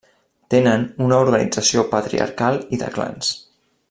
[0.53, 3.31] Tenen una organització patriarcal i de clans.